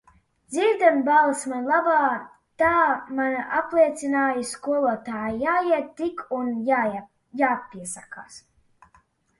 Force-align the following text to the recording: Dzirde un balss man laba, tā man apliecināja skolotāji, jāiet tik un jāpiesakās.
Dzirde 0.51 0.85
un 0.91 1.01
balss 1.09 1.43
man 1.51 1.67
laba, 1.71 1.97
tā 2.63 2.71
man 3.19 3.37
apliecināja 3.59 4.49
skolotāji, 4.55 5.39
jāiet 5.45 5.93
tik 6.03 6.27
un 6.41 6.51
jāpiesakās. 6.73 8.45